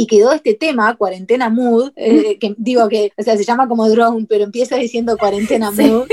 [0.00, 3.86] Y quedó este tema, Cuarentena Mood, eh, que digo que, o sea, se llama como
[3.86, 6.06] Drone, pero empieza diciendo Cuarentena Mood.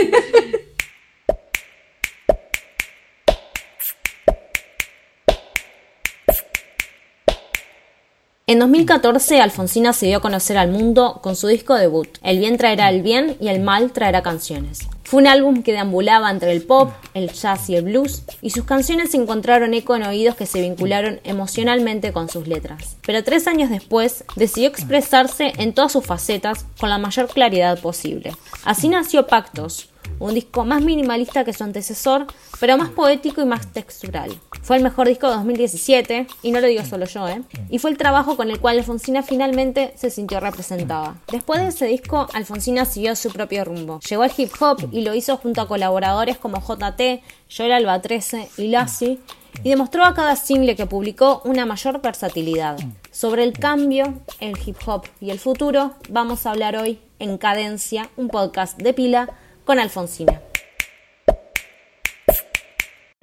[8.45, 12.57] En 2014, Alfonsina se dio a conocer al mundo con su disco debut, El bien
[12.57, 14.79] traerá el bien y el mal traerá canciones.
[15.07, 18.65] Fue un álbum que deambulaba entre el pop, el jazz y el blues, y sus
[18.65, 22.97] canciones encontraron eco en oídos que se vincularon emocionalmente con sus letras.
[23.05, 28.33] Pero tres años después, decidió expresarse en todas sus facetas con la mayor claridad posible.
[28.65, 29.87] Así nació Pactos,
[30.19, 32.27] un disco más minimalista que su antecesor,
[32.59, 34.37] pero más poético y más textural.
[34.61, 37.41] Fue el mejor disco de 2017, y no lo digo solo yo, ¿eh?
[37.69, 41.15] Y fue el trabajo con el cual Alfonsina finalmente se sintió representada.
[41.31, 43.99] Después de ese disco, Alfonsina siguió su propio rumbo.
[43.99, 47.21] Llegó al hip hop y lo hizo junto a colaboradores como JT,
[47.55, 49.19] Joel Alba 13 y Lassie,
[49.63, 52.77] y demostró a cada single que publicó una mayor versatilidad.
[53.11, 58.09] Sobre el cambio, el hip hop y el futuro, vamos a hablar hoy en Cadencia,
[58.17, 59.29] un podcast de pila
[59.67, 60.41] con Alfonsina.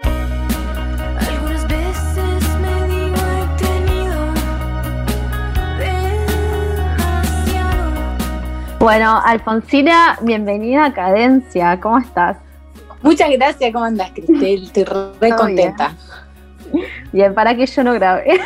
[0.03, 4.15] Algunas veces me digo he tenido
[7.38, 8.78] demasiado.
[8.78, 11.81] Bueno, Alfonsina, bienvenida a Cadencia.
[11.81, 12.37] ¿Cómo estás?
[13.00, 14.65] Muchas gracias, ¿cómo andas, Cristel?
[14.65, 15.94] Estoy re Todo contenta.
[17.10, 18.38] Bien, para que yo no grabé.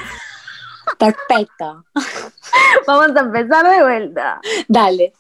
[0.98, 1.84] Perfecto.
[2.87, 4.41] Vamos a empezar de vuelta.
[4.69, 5.14] Dale.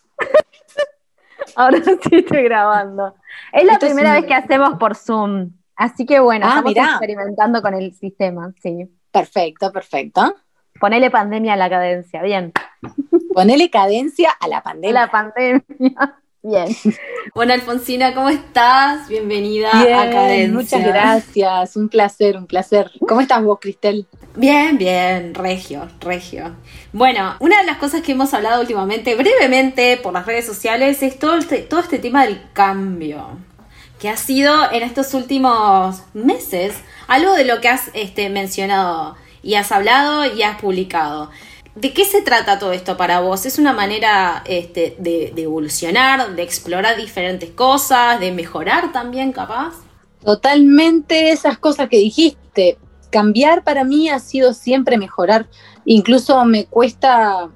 [1.56, 3.14] Ahora sí estoy grabando.
[3.52, 5.50] Es la Esto es primera un- vez que hacemos por Zoom.
[5.76, 6.84] Así que bueno, Ah, estamos mirá.
[6.90, 8.52] experimentando con el sistema.
[8.60, 8.88] Sí.
[9.12, 10.34] Perfecto, perfecto.
[10.80, 12.22] Ponele pandemia a la cadencia.
[12.22, 12.52] Bien.
[13.32, 14.92] Ponele cadencia a la De pandemia.
[15.00, 16.18] la pandemia.
[16.48, 16.68] Bien.
[17.34, 19.06] Bueno, Alfonsina, ¿cómo estás?
[19.06, 20.48] Bienvenida a Bien, Cadencia.
[20.48, 21.76] muchas gracias.
[21.76, 22.90] Un placer, un placer.
[23.06, 24.06] ¿Cómo estás vos, Cristel?
[24.34, 26.56] Bien, bien, regio, regio.
[26.92, 31.18] Bueno, una de las cosas que hemos hablado últimamente, brevemente por las redes sociales, es
[31.18, 33.38] todo este, todo este tema del cambio,
[34.00, 36.76] que ha sido en estos últimos meses
[37.08, 41.30] algo de lo que has este, mencionado y has hablado y has publicado.
[41.80, 43.46] ¿De qué se trata todo esto para vos?
[43.46, 49.74] ¿Es una manera este, de, evolucionar, de explorar diferentes cosas, de mejorar también capaz?
[50.24, 52.78] Totalmente esas cosas que dijiste.
[53.10, 55.48] Cambiar para mí ha sido siempre mejorar.
[55.84, 57.48] Incluso me cuesta,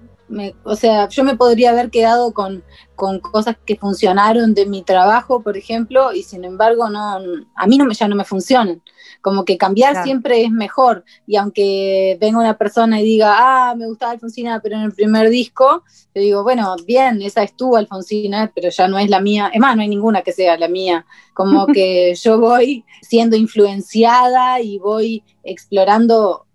[0.63, 2.63] o sea, yo me podría haber quedado con,
[3.03, 7.19] con cosas que funcionaron de mi trabajo, por ejemplo, y sin embargo no,
[7.57, 8.81] a mí no me, ya no me funcionan.
[9.21, 10.05] Como que cambiar Claro.
[10.05, 11.05] siempre es mejor.
[11.27, 15.31] Y aunque venga una persona y diga, ah, me gustaba Alfonsina, pero en el primer
[15.31, 15.83] disco,
[16.15, 19.51] yo digo, bueno, bien, esa es tu Alfonsina, pero ya no es la mía.
[19.53, 21.05] Es más, no hay ninguna que sea la mía.
[21.35, 26.47] Como que yo voy siendo influenciada y voy explorando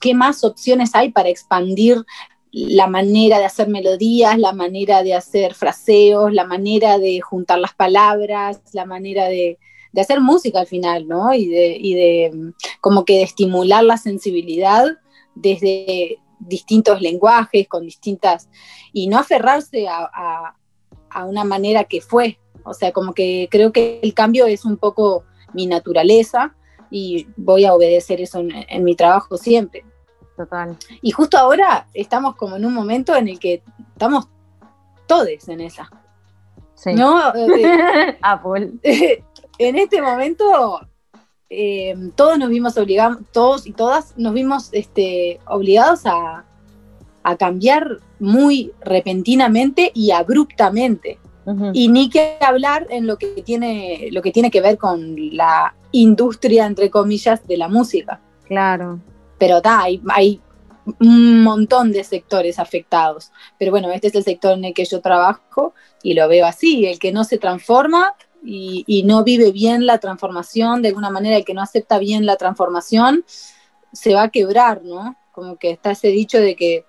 [0.00, 2.06] qué más opciones hay para expandir
[2.52, 7.72] la manera de hacer melodías, la manera de hacer fraseos, la manera de juntar las
[7.72, 9.58] palabras, la manera de,
[9.96, 11.32] hacer música al final, ¿no?
[11.32, 14.86] Y de, y de como que de estimular la sensibilidad
[15.34, 18.48] desde distintos lenguajes, con distintas,
[18.92, 20.54] y no aferrarse a,
[21.26, 22.38] una manera que fue.
[22.64, 26.54] O sea, como que creo que el cambio es un poco mi naturaleza
[26.90, 29.84] y voy a obedecer eso en mi trabajo siempre.
[30.36, 30.76] Total.
[31.02, 33.62] Y justo ahora estamos como en un momento en el que
[33.92, 34.28] estamos
[35.06, 35.90] todes en esa,
[36.74, 36.94] Sí.
[36.94, 37.34] ¿no?
[37.34, 38.72] Eh, Apple.
[39.58, 40.80] en este momento
[41.48, 46.44] eh, todos nos vimos obligados, todos y todas nos vimos este, obligados a,
[47.22, 51.18] a cambiar muy repentinamente y abruptamente.
[51.72, 55.74] Y ni que hablar en lo que tiene, lo que tiene que ver con la
[55.90, 58.20] industria, entre comillas, de la música.
[58.46, 59.00] Claro.
[59.42, 60.40] Pero ta, hay, hay
[61.00, 63.32] un montón de sectores afectados.
[63.58, 66.86] Pero bueno, este es el sector en el que yo trabajo y lo veo así,
[66.86, 71.36] el que no se transforma y, y no vive bien la transformación, de alguna manera
[71.36, 73.24] el que no acepta bien la transformación,
[73.92, 75.16] se va a quebrar, ¿no?
[75.32, 76.84] Como que está ese dicho de que,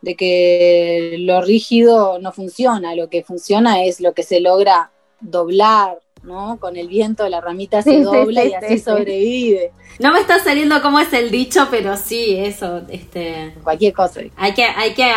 [0.00, 5.98] de que lo rígido no funciona, lo que funciona es lo que se logra doblar,
[6.22, 6.58] ¿no?
[6.58, 8.84] Con el viento la ramita se Sí, sí, dobla sí, y así sí, sí.
[8.84, 9.72] sobrevive.
[9.98, 14.20] No me está saliendo cómo es el dicho, pero sí, eso, este, Cualquier cosa.
[14.36, 15.10] hay que, hay que,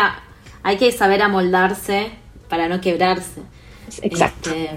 [0.63, 2.11] hay que saber amoldarse
[2.47, 3.41] para no quebrarse.
[4.03, 4.51] Exacto.
[4.51, 4.69] Este,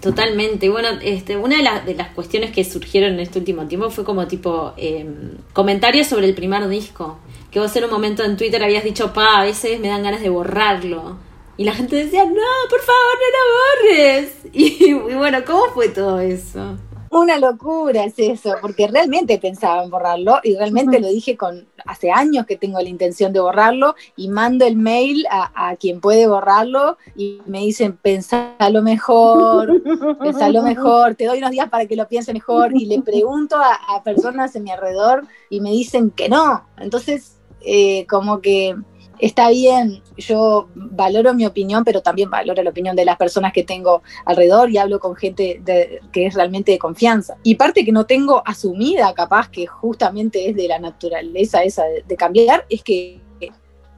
[0.00, 0.68] totalmente.
[0.70, 4.04] Bueno, este, una de, las- de las cuestiones que surgieron en este último tiempo fue
[4.04, 5.06] como tipo eh,
[5.52, 7.18] comentarios sobre el primer disco.
[7.50, 10.22] Que vos en un momento en Twitter habías dicho, pa, a veces me dan ganas
[10.22, 11.18] de borrarlo.
[11.58, 14.32] Y la gente decía, no, por favor, no lo borres.
[14.52, 16.78] Y, y bueno, ¿cómo fue todo eso?
[17.10, 22.10] Una locura es eso, porque realmente pensaba en borrarlo y realmente lo dije con hace
[22.10, 26.26] años que tengo la intención de borrarlo y mando el mail a, a quien puede
[26.26, 29.82] borrarlo y me dicen pensalo mejor,
[30.20, 33.96] pensalo mejor, te doy unos días para que lo piense mejor y le pregunto a,
[33.96, 36.66] a personas en mi alrededor y me dicen que no.
[36.76, 38.76] Entonces, eh, como que
[39.18, 43.62] está bien, yo valoro mi opinión, pero también valoro la opinión de las personas que
[43.62, 47.36] tengo alrededor y hablo con gente de- que es realmente de confianza.
[47.42, 52.02] Y parte que no tengo asumida, capaz que justamente es de la naturaleza esa de,
[52.06, 53.20] de cambiar, es que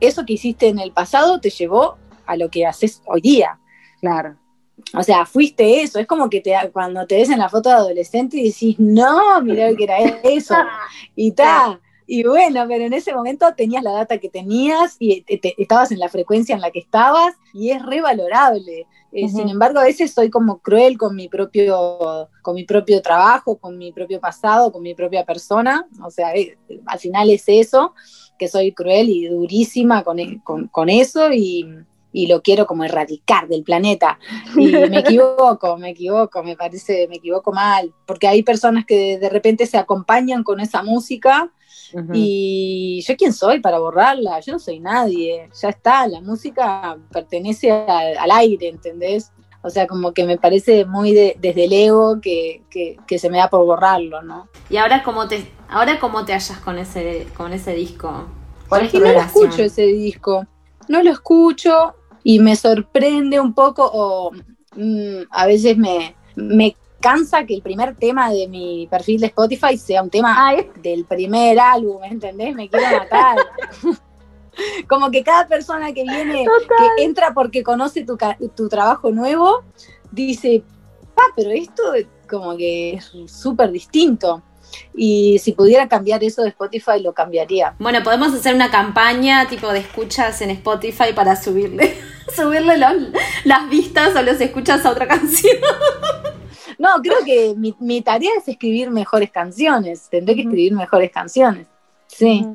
[0.00, 3.58] eso que hiciste en el pasado te llevó a lo que haces hoy día.
[4.00, 4.36] Claro.
[4.96, 5.98] O sea, fuiste eso.
[5.98, 9.40] Es como que te, cuando te ves en la foto de adolescente y decís, no,
[9.42, 10.54] mirá que era eso.
[11.16, 11.80] Y ta.
[12.10, 15.92] Y bueno, pero en ese momento tenías la data que tenías y te- te- estabas
[15.92, 18.86] en la frecuencia en la que estabas y es revalorable.
[19.12, 19.36] Eh, Ujú.
[19.36, 23.76] Sin embargo, a veces soy como cruel con mi propio, con mi propio trabajo, con
[23.76, 25.86] mi propio pasado, con mi propia persona.
[26.02, 26.56] O sea, eh,
[26.86, 27.94] al final es eso,
[28.38, 31.66] que soy cruel y durísima con, e- con- con eso y,
[32.10, 34.18] y lo quiero como erradicar del planeta.
[34.56, 39.18] Y me equivoco, me equivoco, me parece, me equivoco mal, porque hay personas que de,
[39.18, 41.52] de repente se acompañan con esa música
[42.12, 47.70] Y yo quién soy para borrarla, yo no soy nadie, ya está, la música pertenece
[47.72, 49.32] al, al aire, ¿entendés?
[49.62, 53.28] O sea, como que me parece muy de- desde el ego que, que- que se
[53.30, 54.48] me da por borrarlo, ¿no?
[54.70, 58.28] Y ahora cómo te, ahora cómo te hallas con ese, con ese disco.
[58.68, 60.46] ¿Cuál es tu no lo escucho ese disco,
[60.88, 64.30] no lo escucho y me sorprende un poco o
[64.76, 69.76] mm, a veces me, me cansa que el primer tema de mi perfil de Spotify
[69.78, 72.54] sea un tema Ay, del primer álbum, ¿entendés?
[72.54, 73.36] Me quiero matar.
[74.88, 76.44] Como que cada persona que viene,
[76.96, 79.62] que entra porque conoce tu, ca- tu trabajo nuevo,
[80.10, 80.64] dice,
[81.14, 81.82] pa, pero esto
[82.28, 84.42] como que es súper distinto.
[84.94, 87.74] Y si pudiera cambiar eso de Spotify, lo cambiaría.
[87.78, 91.96] Bueno, podemos hacer una campaña tipo de escuchas en Spotify para subirle,
[92.36, 93.12] subirle los-
[93.44, 95.56] las vistas o los escuchas a otra canción.
[96.78, 100.08] No, creo que mi, mi tarea es escribir mejores canciones.
[100.08, 101.66] Tendré que escribir mejores canciones.
[102.08, 102.46] Sí.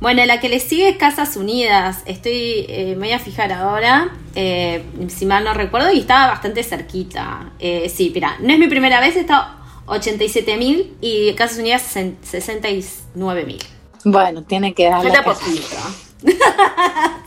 [0.00, 2.02] Bueno, la que le sigue es Casas Unidas.
[2.06, 6.64] Estoy, eh, me voy a fijar ahora, eh, si mal no recuerdo, y estaba bastante
[6.64, 7.52] cerquita.
[7.58, 13.62] Eh, sí, mira, no es mi primera vez, está 87.000 y Casas Unidas 69.000.
[14.04, 15.10] Bueno, tiene que darle.
[15.10, 15.76] Falta poquito.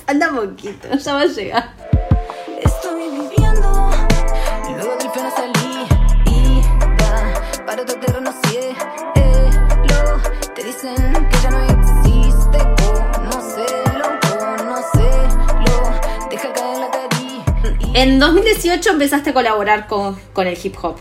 [0.05, 1.73] Falta poquito, ya va a llegar.
[18.15, 20.95] En 2018 empezaste a colaborar con, con el hip hop,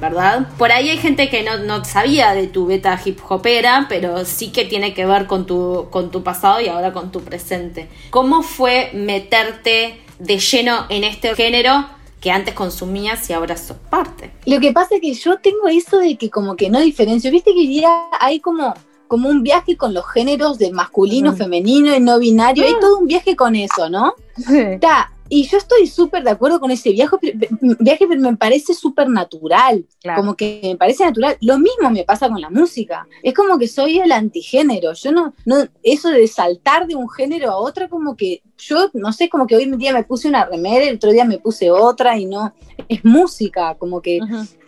[0.00, 0.48] ¿verdad?
[0.58, 4.50] Por ahí hay gente que no, no sabía de tu beta hip hopera, pero sí
[4.50, 7.88] que tiene que ver con tu, con tu pasado y ahora con tu presente.
[8.10, 11.86] ¿Cómo fue meterte de lleno en este género
[12.20, 14.32] que antes consumías y ahora sos parte?
[14.44, 17.30] Lo que pasa es que yo tengo eso de que como que no diferencio.
[17.30, 18.74] Viste que día hay como,
[19.06, 22.64] como un viaje con los géneros de masculino, femenino y no binario.
[22.64, 24.14] Hay todo un viaje con eso, ¿no?
[24.36, 24.80] sí.
[24.80, 27.16] Ta, y yo estoy súper de acuerdo con ese viaje,
[27.60, 29.84] viaje pero me parece súper natural.
[30.00, 30.20] Claro.
[30.20, 31.36] Como que me parece natural.
[31.40, 33.06] Lo mismo me pasa con la música.
[33.22, 34.92] Es como que soy el antigénero.
[34.92, 39.12] Yo no, no, eso de saltar de un género a otro, como que yo, no
[39.12, 41.70] sé, como que hoy en día me puse una remera, el otro día me puse
[41.70, 42.54] otra y no,
[42.88, 44.20] es música, como que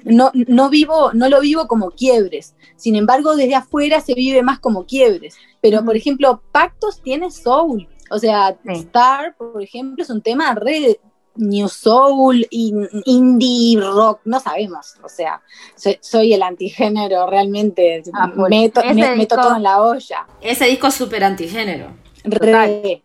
[0.05, 2.55] no, no vivo, no lo vivo como quiebres.
[2.77, 5.37] Sin embargo, desde afuera se vive más como quiebres.
[5.61, 7.89] Pero, por ejemplo, Pactos tiene soul.
[8.11, 8.73] O sea, Sí.
[8.81, 10.99] Star, por ejemplo, es un tema re
[11.41, 14.95] New Soul, in- indie rock, no sabemos.
[15.05, 15.41] O sea,
[15.77, 18.03] soy, soy el antigénero realmente.
[18.13, 20.27] Ah, meto, ese me- meto disco- todo en la olla.
[20.41, 21.97] Ese disco es súper antigénero.
[22.25, 23.03] Re.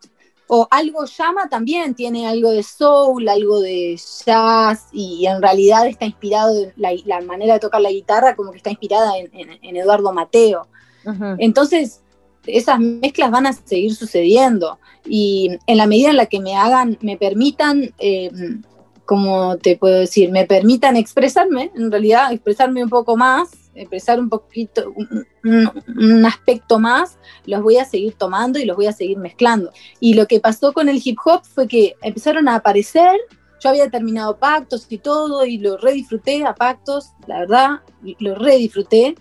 [0.48, 6.05] O algo llama también, tiene algo de soul, algo de jazz, y en realidad está
[6.05, 9.77] inspirado, la, la manera de tocar la guitarra como que está inspirada en, en- en
[9.77, 10.67] Eduardo Mateo.
[11.39, 12.01] Entonces,
[12.45, 14.79] esas mezclas van a seguir sucediendo.
[15.05, 18.31] Y en la medida en la que me hagan, me permitan, eh,
[19.05, 24.29] como te puedo decir, me permitan expresarme, en realidad expresarme un poco más, expresar un
[24.29, 24.93] poquito,
[25.43, 29.71] un, aspecto más, los voy a seguir tomando y los voy a seguir mezclando.
[30.00, 33.19] Y lo que pasó con el hip hop fue que empezaron a aparecer,
[33.59, 37.69] yo había terminado pactos y todo, y lo redisfruté a pactos, la verdad,
[38.19, 39.15] lo redisfruté.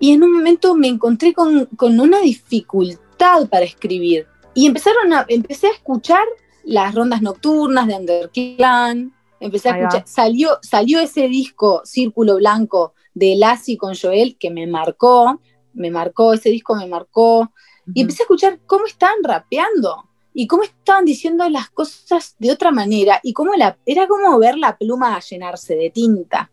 [0.00, 4.26] Y en un momento me encontré con, con una dificultad para escribir.
[4.54, 6.24] Y empezaron a, empecé a escuchar
[6.64, 9.12] las rondas nocturnas de Underclan.
[9.40, 9.88] Empecé a Ahí va.
[9.88, 15.40] escuchar, salió, salió ese disco Círculo Blanco de Lassie con Joel que me marcó,
[15.74, 17.52] me marcó, ese disco me marcó.
[17.94, 22.70] Y empecé a escuchar cómo estaban rapeando y cómo estaban diciendo las cosas de otra
[22.70, 26.50] manera y cómo la, era como ver la pluma llenarse de tinta,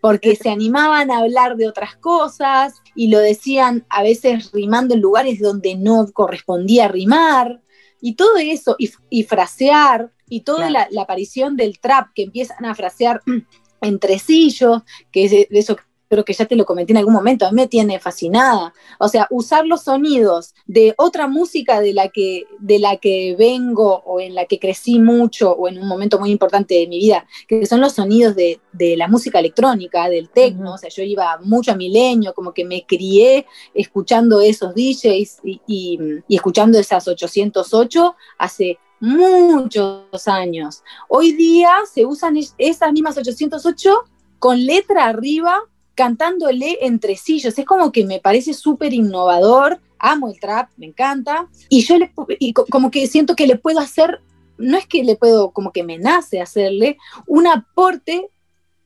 [0.00, 5.00] porque se animaban a hablar de otras cosas y lo decían a veces rimando en
[5.00, 7.60] lugares donde no correspondía rimar
[8.00, 10.72] y todo eso y, y frasear y toda Claro.
[10.72, 13.20] la, la aparición del trap que empiezan a frasear
[13.82, 15.76] entre sillos, que es de de eso
[16.10, 18.74] creo que ya te lo comenté en algún momento, a mí me tiene fascinada.
[18.98, 24.02] O sea, usar los sonidos de otra música de la que, de la que vengo
[24.04, 27.26] o en la que crecí mucho o en un momento muy importante de mi vida,
[27.46, 30.74] que son los sonidos de, de la música electrónica, del techno.
[30.74, 35.60] O sea, yo iba mucho a Milenio, como que me crié escuchando esos DJs y,
[35.68, 40.82] y- y escuchando esas 808 hace muchos años.
[41.08, 43.94] Hoy día se usan es- esas mismas 808
[44.40, 45.60] con letra arriba
[45.94, 47.58] cantándole entre sillos.
[47.58, 49.80] Es como que me parece súper innovador.
[49.98, 51.48] Amo el trap, me encanta.
[51.68, 54.20] Y yo le, y co- como que siento que le puedo hacer,
[54.58, 58.28] no es que le puedo, como que me nace hacerle un aporte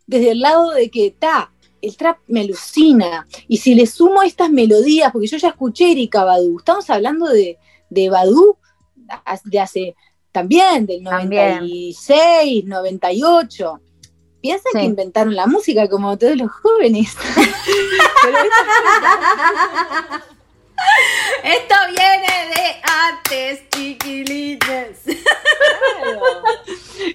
[0.06, 3.26] desde el lado de que está, el trap me alucina.
[3.48, 7.58] Y si le sumo estas melodías, porque yo ya escuché Erika Badu, estamos hablando de,
[7.90, 8.56] de Badu
[9.44, 9.94] de hace
[10.32, 11.58] también, del También.
[11.60, 13.80] 96, 98.
[14.44, 14.78] Piensan Sí.
[14.80, 17.16] que inventaron la música como todos los jóvenes.
[18.22, 18.38] Pero
[21.44, 24.98] Esto viene de antes, chiquilines.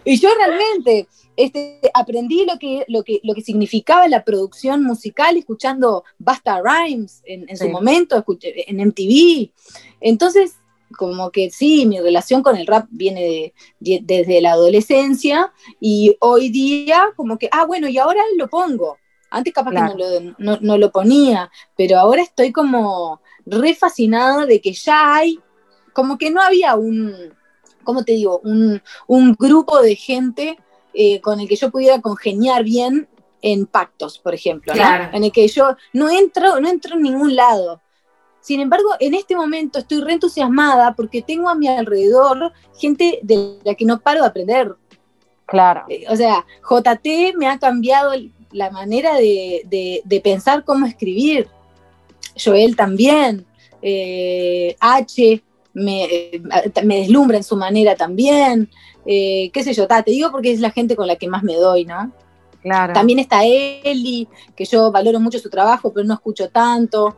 [0.06, 5.38] y yo realmente este, aprendí lo que, lo, que, lo que significaba la producción musical
[5.38, 9.52] escuchando Basta Rhymes en, en su momento, escuché- en MTV.
[10.02, 10.56] Entonces,
[10.98, 16.16] como que sí, mi relación con el rap viene de- de- desde la adolescencia y
[16.20, 18.98] hoy día como que, ah, bueno, y ahora lo pongo.
[19.32, 19.96] Antes capaz Claro.
[19.96, 24.74] que no lo, no- no lo ponía, pero ahora estoy como re fascinada de que
[24.74, 25.40] ya hay,
[25.94, 27.14] como que no había un,
[27.84, 28.40] ¿cómo te digo?
[28.44, 30.58] Un, un grupo de gente
[30.94, 33.08] eh, con el que yo pudiera congeniar bien
[33.42, 34.74] en pactos, por ejemplo,
[35.14, 37.82] en el que yo no entro, no entro en ningún lado.
[38.42, 43.60] Sin embargo, en este momento estoy re entusiasmada porque tengo a mi alrededor gente de
[43.64, 44.76] la que no paro de aprender.
[45.46, 45.84] Claro.
[45.90, 48.12] Eh, O sea, JT me ha cambiado
[48.52, 51.48] la manera de, de- de pensar cómo escribir.
[52.44, 53.46] Joel también.
[53.82, 55.44] Eh, H
[55.74, 56.42] me, eh,
[56.84, 58.70] me deslumbra en su manera también.
[59.06, 61.44] Eh, qué sé yo, ta, te digo porque es la gente con la que más
[61.44, 62.12] me doy, ¿no?
[62.62, 62.94] Claro.
[62.94, 67.16] También está Eli, que yo valoro mucho su trabajo, pero no escucho tanto.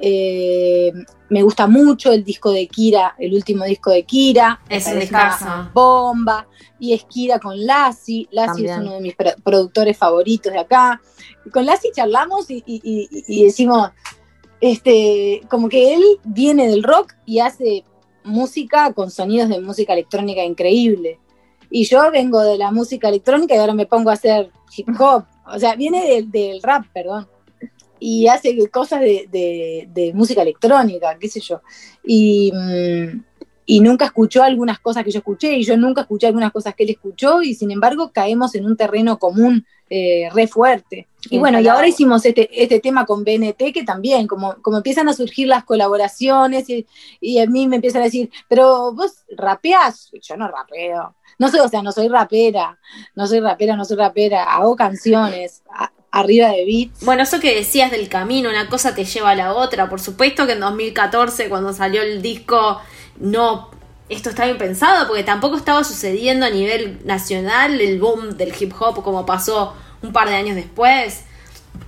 [0.00, 0.92] Eh,
[1.30, 4.60] me gusta mucho el disco de Kira, el último disco de Kira.
[4.68, 5.44] Es un discazo.
[5.72, 6.46] Bomba.
[6.78, 8.28] Y es Kira con Lassie.
[8.30, 11.00] Lassie es uno de mis pro- productores favoritos de acá.
[11.46, 13.90] Y con Lassie charlamos y- y decimos,
[14.60, 17.84] este, como que él viene del rock y hace
[18.24, 21.18] música con sonidos de música electrónica increíble.
[21.70, 25.24] Y yo vengo de la música electrónica y ahora me pongo a hacer hip hop.
[25.46, 27.28] O sea, viene del, del rap, perdón.
[28.06, 31.62] Y hace cosas de, de- de música electrónica, qué sé yo.
[32.04, 33.24] Y, mm,
[33.66, 36.84] y nunca escuchó algunas cosas que yo escuché y yo nunca escuché algunas cosas que
[36.84, 41.08] él escuchó y sin embargo caemos en un terreno común eh, re fuerte.
[41.30, 45.08] Y bueno, y ahora hicimos este, este tema con BNT que también, como, como empiezan
[45.08, 46.86] a surgir las colaboraciones y,
[47.22, 51.14] y a mí me empiezan a decir, pero vos rapeás, yo no rapeo.
[51.38, 52.78] No soy, o sea, no soy rapera,
[53.14, 55.62] no soy rapera, no soy rapera, hago canciones
[56.14, 57.04] arriba de beats.
[57.04, 59.88] Bueno, eso que decías del camino, una cosa te lleva a la otra.
[59.88, 62.80] Por supuesto que en 2014, cuando salió el disco,
[63.18, 63.70] no.
[64.08, 68.72] Esto está bien pensado, porque tampoco estaba sucediendo a nivel nacional el boom del hip
[68.78, 71.24] hop como pasó un par de años después.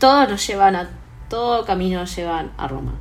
[0.01, 0.91] Todos nos llevan a.
[1.31, 2.99] Todo camino nos llevan a Roma.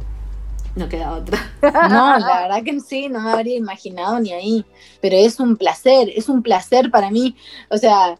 [0.76, 1.40] no queda otra.
[1.90, 4.66] No, la verdad que sí, no me habría imaginado ni ahí.
[5.02, 7.36] Pero es un placer, es un placer para mí.
[7.70, 8.20] O sea,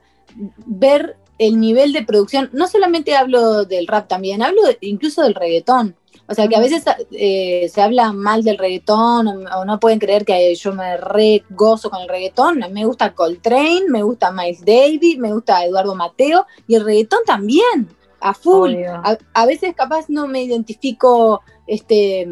[0.66, 5.36] ver el nivel de producción, no solamente hablo del rap también, hablo de- incluso del
[5.36, 5.96] reggaetón.
[6.28, 10.00] O sea, que a veces eh, se habla mal del reggaetón o, o no pueden
[10.00, 12.64] creer que yo me re gozo con el reggaetón.
[12.72, 17.90] Me gusta Coltrane, me gusta Miles Davis, me gusta Eduardo Mateo y el reggaetón también,
[18.22, 18.74] a full.
[18.86, 22.28] A, a veces capaz no me identifico este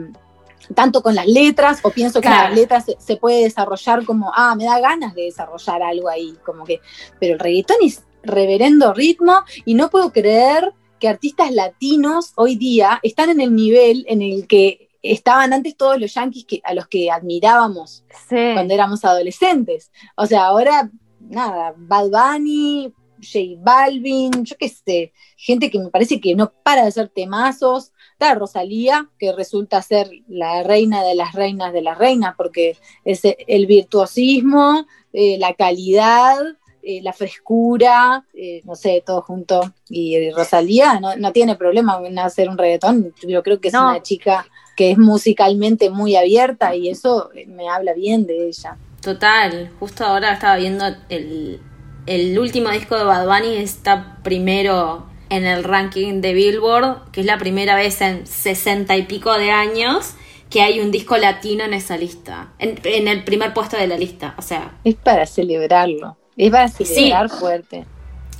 [0.73, 2.47] tanto con las letras o pienso que Claro.
[2.49, 6.35] las letras se, se puede desarrollar como, ah, me da ganas de desarrollar algo ahí,
[6.45, 6.79] como que,
[7.19, 12.99] pero el reggaetón es reverendo ritmo y no puedo creer que artistas latinos hoy día
[13.03, 16.87] están en el nivel en el que estaban antes todos los yankees que, a los
[16.87, 18.53] que admirábamos Sí.
[18.53, 19.91] cuando éramos adolescentes.
[20.15, 20.89] O sea, ahora,
[21.19, 26.83] nada, Bad Bunny, J Balvin, yo qué sé, gente que me parece que no para
[26.83, 27.91] de hacer temazos.
[28.33, 33.65] Rosalía, que resulta ser la reina de las reinas de las reinas, porque es el
[33.65, 36.37] virtuosismo, eh, la calidad,
[36.83, 39.73] eh, la frescura, eh, no sé, todo junto.
[39.89, 43.13] Y, Rosalía no, no tiene problema en hacer un reggaetón.
[43.27, 43.89] Yo creo que es No.
[43.89, 48.77] una chica que es musicalmente muy abierta y eso eh, me habla bien de ella.
[49.01, 51.59] Total, justo ahora estaba viendo el,
[52.05, 57.25] el último disco de Bad Bunny está primero en el ranking de Billboard, que es
[57.25, 60.13] la primera vez en sesenta y pico de años
[60.49, 63.97] que hay un disco latino en esa lista, en, en el primer puesto de la
[63.97, 64.35] lista.
[64.37, 67.11] O sea, Es para celebrarlo, es para Sí.
[67.39, 67.85] fuerte.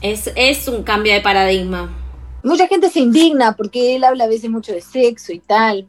[0.02, 1.90] es, es un cambio de paradigma.
[2.44, 5.88] Mucha gente se indigna porque él habla a veces mucho de sexo y tal.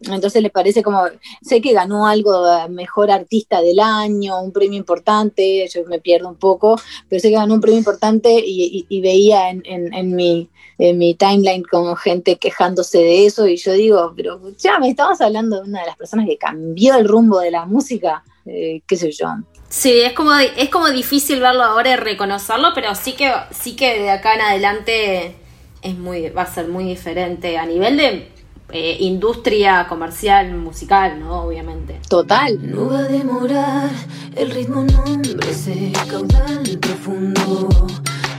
[0.00, 1.00] Entonces le parece como,
[1.42, 6.28] sé que ganó algo de mejor artista del año, un premio importante, yo me pierdo
[6.28, 6.74] un poco,
[7.08, 10.48] pero sé que ganó un premio importante y, y- y veía en, en- en mi,
[10.78, 15.20] en mi timeline como gente quejándose de eso y yo digo, pero ya me estamos
[15.20, 18.96] hablando de una de las personas que cambió el rumbo de la música, eh, qué
[18.96, 19.28] sé yo.
[19.72, 24.00] Sí, es como, es como difícil verlo ahora y reconocerlo, pero sí que, sí que
[24.00, 25.34] de acá en adelante
[25.80, 28.28] es muy, va a ser muy diferente a nivel de
[28.70, 31.44] eh, industria comercial, musical, ¿no?
[31.44, 31.98] Obviamente.
[32.06, 32.58] Total.
[32.60, 33.88] No va a demorar,
[34.36, 37.70] el ritmo nombre ese caudal profundo.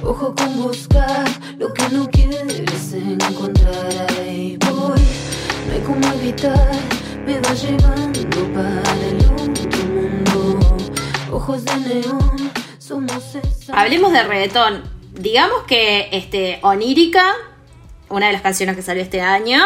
[0.03, 1.25] Ojo con buscar
[1.57, 4.05] lo que no quieres encontrar.
[4.21, 5.01] Ahí voy,
[5.67, 6.69] no hay como evitar,
[7.25, 9.62] me va llevando para el.
[11.33, 13.79] Ojos de neón, somos esa.
[13.79, 14.83] Hablemos de reggaetón.
[15.13, 17.23] Digamos que este Onírica,
[18.09, 19.59] una de las canciones que salió este año,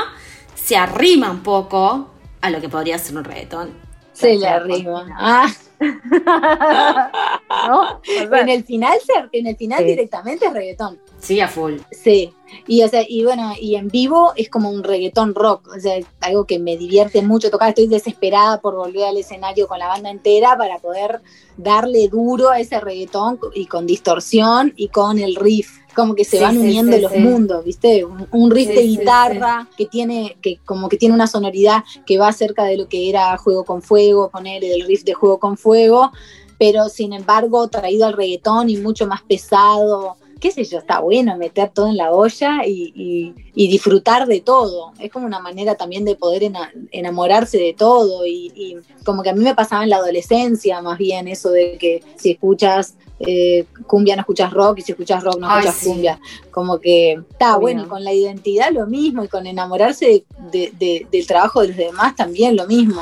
[0.55, 2.09] se arrima un poco
[2.41, 3.71] a lo que podría ser un reggaetón.
[4.13, 5.05] Se le arriba.
[5.15, 5.47] Ah,
[7.67, 7.81] ¿No?
[7.81, 9.85] O sea, en el final, se- en el final Sí.
[9.85, 10.99] directamente es reggaetón.
[11.19, 11.75] Sí, a full.
[11.91, 12.33] Sí,
[12.67, 15.97] y, o sea, y bueno, y en vivo es como un reggaetón rock, o sea,
[15.97, 19.87] es algo que me divierte mucho tocar, estoy desesperada por volver al escenario con la
[19.87, 21.21] banda entera para poder
[21.57, 26.37] darle duro a ese reggaetón y con distorsión y con el riff, como que se
[26.37, 28.05] Sí, van sí, uniendo sí, los mundos, ¿viste?
[28.05, 32.31] Un, un riff de guitarra que tiene, que como que tiene una sonoridad que va
[32.31, 36.11] cerca de lo que era Juego con Fuego, poner el riff de Juego con Fuego,
[36.59, 40.17] pero sin embargo traído al reggaetón y mucho más pesado.
[40.39, 44.93] Qué sé yo, está bueno meter todo en la olla y, y- disfrutar de todo.
[44.99, 49.29] Es como una manera también de poder ena- enamorarse de todo y, y como que
[49.29, 53.65] a mí me pasaba en la adolescencia más bien eso de que si escuchas eh,
[53.87, 55.85] cumbia no escuchas rock y si escuchas rock no escuchas sí.
[55.87, 56.19] cumbia.
[56.51, 61.07] Como que está bueno y con la identidad lo mismo y con enamorarse de- de-
[61.11, 63.01] del trabajo de los demás también lo mismo.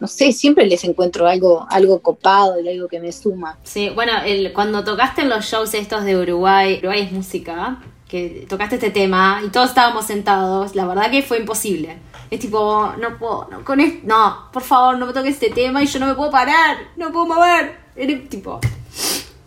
[0.00, 3.58] No sé, siempre les encuentro algo, algo copado y algo que me suma.
[3.64, 8.46] Sí, bueno, el, cuando tocaste en los shows estos de Uruguay, Uruguay es música, que
[8.48, 11.98] tocaste este tema y todos estábamos sentados, la verdad que fue imposible.
[12.30, 15.82] Es tipo, no puedo, no, con esto, no, por favor, no me toques este tema
[15.82, 17.76] y yo no me puedo parar, no puedo mover.
[17.94, 18.58] Era tipo,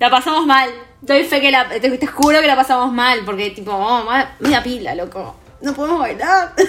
[0.03, 0.69] la pasamos mal.
[1.01, 4.03] Doy fe que la, te, te juro que la pasamos mal, porque tipo, oh,
[4.39, 5.35] media pila, loco.
[5.61, 6.53] No podemos bailar.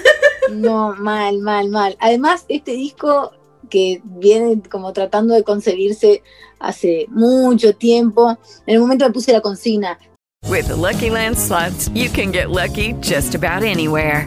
[0.51, 1.97] No, mal, mal, mal.
[2.01, 3.33] Además, este disco
[3.71, 6.23] que viene como tratando de concebirse
[6.59, 9.99] hace mucho tiempo, en el momento me puse la consigna,
[10.47, 14.27] With the Lucky Land slots, you can get lucky just about anywhere.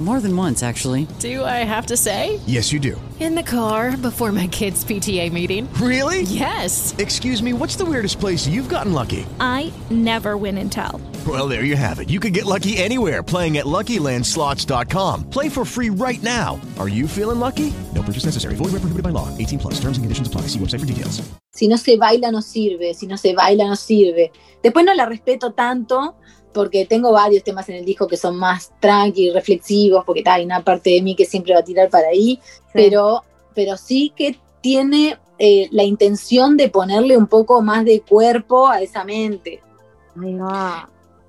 [0.00, 1.06] More than once, actually.
[1.18, 2.40] Do I have to say?
[2.46, 2.98] Yes, you do.
[3.20, 5.68] In the car before my kids' PTA meeting.
[5.74, 6.22] Really?
[6.22, 6.94] Yes.
[6.96, 9.26] Excuse me, what's the weirdest place you've gotten lucky?
[9.40, 11.02] I never win and tell.
[11.26, 12.08] Well, there you have it.
[12.08, 15.28] You can get lucky anywhere playing at LuckyLandSlots.com.
[15.28, 16.58] Play for free right now.
[16.78, 17.70] Are you feeling lucky?
[17.94, 18.54] No purchase necessary.
[18.54, 19.28] Void where prohibited by law.
[19.36, 19.74] 18 plus.
[19.74, 20.42] Terms and conditions apply.
[20.48, 21.20] See website for details.
[21.52, 22.94] Si no se baila, no sirve.
[22.94, 24.32] Si no se baila, no sirve.
[24.62, 26.16] Después no la respeto tanto
[26.52, 30.62] porque tengo varios temas en el disco que son más tranqui, reflexivos, porque hay una
[30.62, 32.40] parte de mí que siempre va a tirar para ahí,
[32.72, 33.22] pero,
[33.54, 38.82] pero sí que tiene eh, la intención de ponerle un poco más de cuerpo a
[38.82, 39.62] esa mente.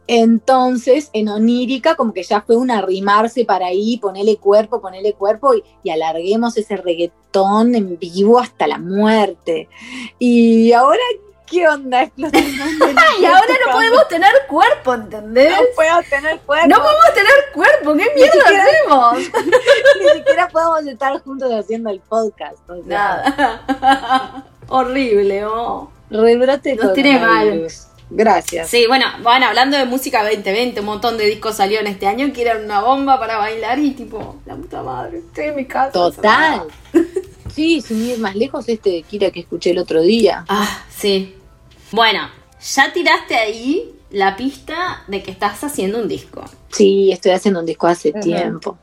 [0.07, 5.53] Entonces, en onírica, como que ya fue un arrimarse para ahí, ponerle cuerpo, ponerle cuerpo
[5.55, 9.69] y, y alarguemos ese reggaetón en vivo hasta la muerte.
[10.19, 10.99] Y ahora,
[11.51, 12.09] ¿qué onda?
[13.19, 15.51] Y ahora no podemos tener cuerpo, ¿entendés?
[15.51, 16.67] No puedo tener cuerpo.
[16.67, 19.17] No podemos tener cuerpo, ¿qué mierda siquiera- hacemos?
[20.01, 22.57] Ni siquiera podemos estar juntos haciendo el podcast.
[22.69, 24.45] O sea, Nada.
[24.69, 25.91] Horrible, oh.
[26.09, 27.67] Rebrote Nos tiene mal.
[28.09, 28.67] Gracias.
[28.69, 32.41] Sí, bueno, bueno, hablando de música 2020, un montón de discos salieron este año que
[32.41, 35.91] eran una bomba para bailar y tipo, la puta madre, estoy en mi casa.
[35.91, 36.63] Total.
[37.53, 40.45] Sí, sin ir más lejos, este de Kira que escuché el otro día.
[40.49, 41.37] Ah, sí.
[41.91, 42.29] Bueno,
[42.61, 46.43] ya tiraste ahí la pista de que estás haciendo un disco.
[46.69, 48.77] Sí, estoy haciendo un disco hace tiempo.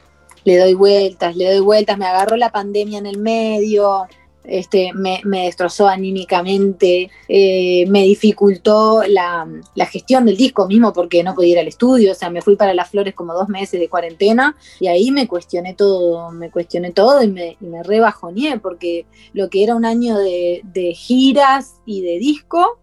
[0.45, 4.07] Le doy vueltas, le doy vueltas, me agarró la pandemia en el medio,
[4.45, 11.23] este, me, me destrozó anímicamente, eh, me dificultó la, la gestión del disco mismo porque
[11.23, 13.79] no podía ir al estudio, o sea, me fui para las flores como dos meses
[13.79, 18.59] de cuarentena y ahí me cuestioné todo, me cuestioné todo y me, y me rebajoneé
[18.59, 22.79] porque lo que era un año de, de giras y de disco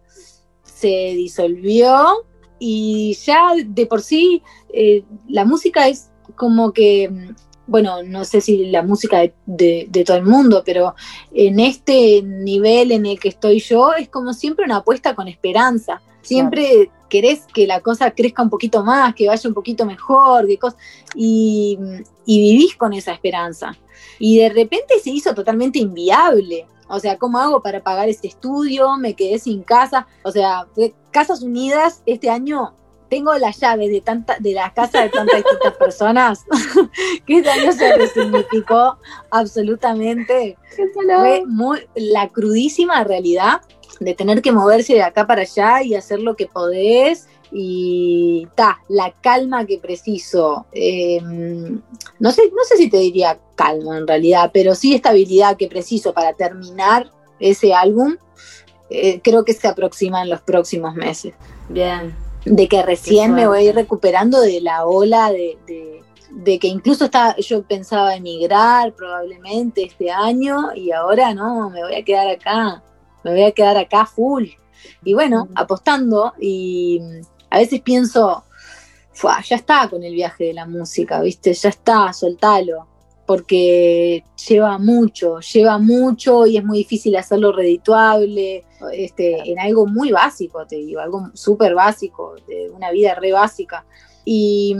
[0.76, 2.24] se disolvió
[2.58, 7.34] y ya de por sí eh, la música es como que, mm,
[7.66, 10.94] bueno, no sé si la música de, de- de todo el mundo, pero
[11.32, 16.00] en este nivel en el que estoy yo es como siempre una apuesta con esperanza.
[16.22, 20.58] Siempre querés que la cosa crezca un poquito más, que vaya un poquito mejor, que
[22.26, 23.76] y vivís con esa esperanza.
[24.18, 26.66] Y de repente se hizo totalmente inviable.
[26.88, 28.96] O sea, ¿cómo hago para pagar este estudio?
[28.96, 30.06] Me quedé sin casa.
[30.22, 30.66] O sea,
[31.10, 32.74] Casas Unidas este año
[33.08, 36.44] tengo las llaves de tanta, de la casa de tantas distintas personas
[37.26, 38.98] que este año se resignificó
[39.30, 40.58] absolutamente.
[40.92, 43.62] Fue muy la crudísima realidad
[44.00, 48.78] de tener que moverse de acá para allá y hacer lo que podés y ta,
[48.88, 50.66] la calma que preciso.
[50.72, 55.68] Eh, no, sé, no sé si te diría calma en realidad, pero sí estabilidad que
[55.68, 58.16] preciso para terminar ese álbum.
[58.90, 61.34] eh, creo que se aproxima en los próximos meses.
[61.68, 62.14] Bien.
[62.44, 66.68] De que recién me voy a ir recuperando de la ola de, de- de que
[66.68, 72.28] incluso está, yo pensaba emigrar probablemente este año y ahora no, me voy a quedar
[72.28, 72.82] acá,
[73.24, 74.48] me voy a quedar acá full.
[75.04, 77.00] Y bueno, apostando y
[77.56, 78.44] a veces pienso,
[79.12, 81.54] "Fua, ya está con el viaje de la música, ¿viste?
[81.54, 82.86] Ya está, soltalo.
[83.26, 90.12] Porque lleva mucho, lleva mucho y es muy difícil hacerlo redituable, este, en algo muy
[90.12, 93.84] básico, te digo, algo súper básico, de una vida re básica.
[94.24, 94.76] Y,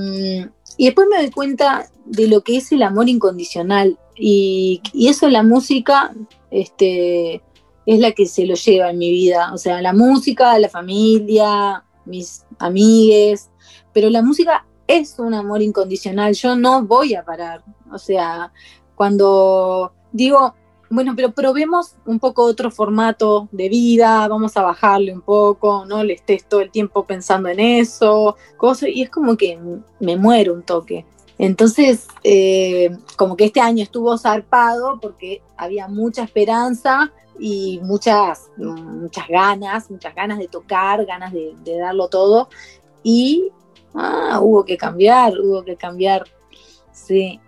[0.76, 3.98] y después me doy cuenta de lo que es el amor incondicional.
[4.14, 6.14] Y, y eso la música
[6.52, 7.42] este,
[7.84, 9.52] es la que se lo lleva en mi vida.
[9.54, 13.50] O sea, la música, la familia, mis amigues.
[13.92, 16.34] Pero la música es un amor incondicional.
[16.34, 17.64] Yo no voy a parar.
[17.90, 18.52] O sea,
[18.94, 20.54] cuando digo,
[20.88, 26.04] bueno, pero probemos un poco otro formato de vida, vamos a bajarle un poco, no
[26.04, 29.58] le estés todo el tiempo pensando en eso, cosas, y es como que
[30.00, 31.04] me muero un toque.
[31.38, 39.28] Entonces, eh, como que este año estuvo zarpado porque había mucha esperanza y muchas, muchas
[39.28, 42.48] ganas, muchas ganas de tocar, ganas de, de darlo todo,
[43.02, 43.50] y
[43.94, 46.24] ah, hubo que cambiar, hubo que cambiar,
[46.92, 47.40] sí.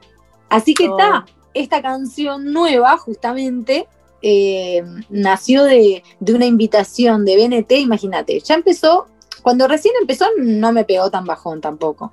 [0.51, 1.24] Así que está,
[1.55, 3.88] esta canción nueva justamente
[4.20, 9.07] eh, nació de, de una invitación de BNT, imagínate, ya empezó,
[9.42, 12.12] cuando recién empezó no me pegó tan bajón tampoco,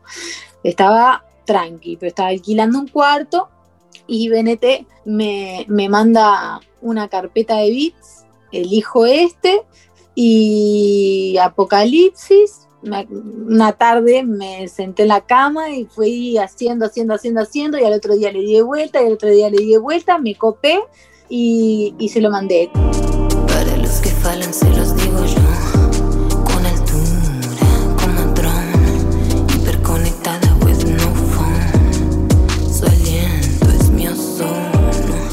[0.64, 3.50] estaba tranqui, pero estaba alquilando un cuarto
[4.08, 9.62] y BNT me, me manda una carpeta de beats, elijo este
[10.14, 12.62] y Apocalipsis.
[12.84, 17.94] Una tarde me senté en la cama y fui haciendo, haciendo, haciendo, haciendo y al
[17.94, 20.80] otro día le di vuelta y al otro día le di vuelta, me copé
[21.28, 22.70] y, y se lo mandé.
[23.48, 25.75] Para los que falan se los digo yo.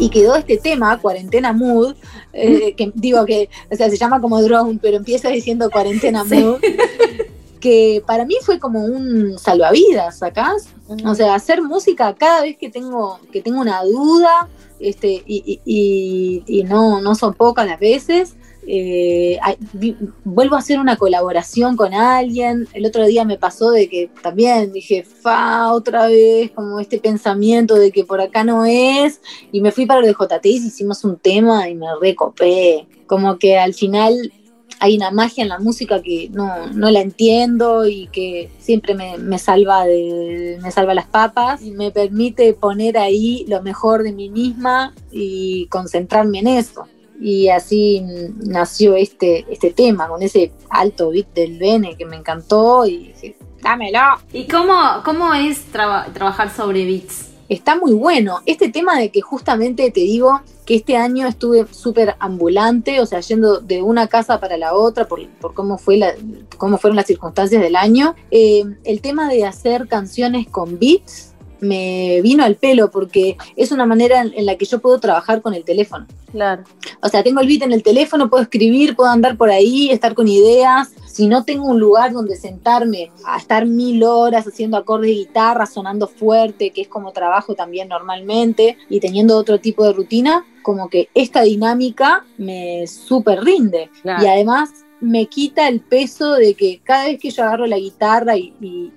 [0.05, 1.95] Y quedó este tema, Cuarentena Mood,
[2.33, 6.61] eh, que digo que, o sea, se llama como drone, pero empieza diciendo Cuarentena Mood,
[7.61, 10.69] que para mí fue como un salvavidas, ¿sacás?
[11.07, 14.49] O sea, hacer música cada vez que tengo, que tengo una duda,
[14.81, 18.35] este, y, y- y- y no, no son pocas las veces,
[18.67, 19.39] eh,
[19.73, 22.69] vi- vuelvo a hacer una colaboración con alguien.
[22.73, 27.75] El otro día me pasó de que también dije, fa, otra vez, como este pensamiento
[27.75, 29.21] de que por acá no es.
[29.51, 32.87] Y me fui para de JT hicimos un tema y me recopé.
[33.07, 34.33] Como que al final
[34.81, 39.17] hay una magia en la música que no, no la entiendo y que siempre me,
[39.19, 44.13] me salva de, me salva las papas y me permite poner ahí lo mejor de
[44.13, 46.89] mí misma y concentrarme en eso.
[47.21, 48.03] Y así
[48.45, 53.37] nació este, este tema, con ese alto beat del Bene que me encantó y dije,
[53.63, 54.01] dámelo.
[54.33, 57.29] ¿Y cómo, cómo es traba- trabajar sobre beats?
[57.49, 58.41] Está muy bueno.
[58.47, 63.21] Este tema de que justamente te digo que este año estuve súper ambulante, o sea,
[63.21, 66.15] yendo de una casa para la otra por, por cómo, fue la,
[66.57, 68.15] cómo fueron las circunstancias del año.
[68.31, 71.32] Eh, el tema de hacer canciones con beats
[71.63, 75.55] me vino al pelo porque es una manera en, la que yo puedo trabajar con
[75.55, 76.07] el teléfono.
[76.31, 76.65] Claro.
[77.01, 80.15] O sea, tengo el beat en el teléfono, puedo escribir, puedo andar por ahí, estar
[80.15, 80.91] con ideas.
[81.07, 85.67] Si no tengo un lugar donde sentarme a estar mil horas haciendo acordes de guitarra,
[85.67, 90.89] sonando fuerte, que es como trabajo también normalmente, y teniendo otro tipo de rutina, como
[90.89, 93.89] que esta dinámica me súper rinde.
[94.03, 94.25] Claro.
[94.25, 94.71] Y además
[95.01, 98.93] me quita el peso de que cada vez que yo agarro la guitarra y, y-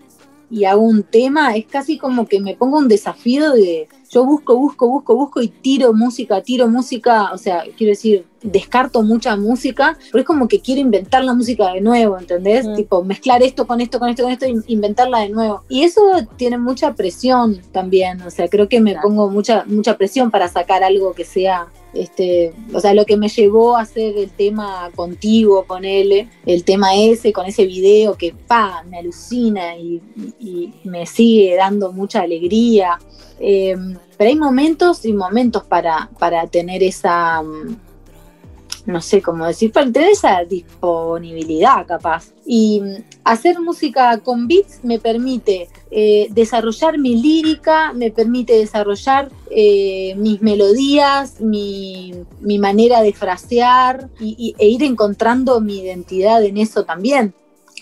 [0.49, 4.55] y hago un tema, es casi como que me pongo un desafío de yo busco,
[4.55, 9.97] busco, busco, busco y tiro música, tiro música, o sea, quiero decir, descarto mucha música,
[10.11, 12.65] pero es como que quiero inventar la música de nuevo, ¿entendés?
[12.65, 12.75] Mm.
[12.75, 15.63] Tipo, mezclar esto con esto, con esto, con esto, e inventarla de nuevo.
[15.67, 16.01] Y eso
[16.37, 19.07] tiene mucha presión también, o sea, creo que me Claro.
[19.07, 23.29] pongo mucha, mucha presión para sacar algo que sea este, o sea, lo que me
[23.29, 28.33] llevó a hacer el tema contigo, con él, el tema ese, con ese video que
[28.33, 30.01] pa, me alucina y,
[30.83, 32.99] me sigue dando mucha alegría.
[33.39, 33.75] Eh,
[34.17, 37.77] pero hay momentos y momentos para, para tener esa, mm,
[38.85, 42.34] no sé cómo decir, para tener esa disponibilidad capaz.
[42.45, 49.31] Y mm, hacer música con beats me permite eh, desarrollar mi lírica, me permite desarrollar
[49.49, 56.43] eh, mis melodías, mi, mi manera de frasear y, y- e ir encontrando mi identidad
[56.43, 57.33] en eso también.